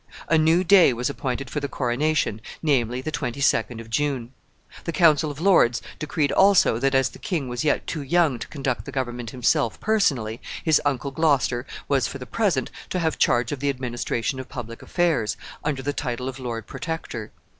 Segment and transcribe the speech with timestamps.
[0.27, 4.33] A new day was appointed for the coronation, namely, the 22d of June.
[4.85, 8.47] The council of lords decreed also that, as the king was yet too young to
[8.47, 13.51] conduct the government himself personally, his uncle Gloucester was, for the present, to have charge
[13.51, 17.31] of the administration of public affairs, under the title of Lord Protector.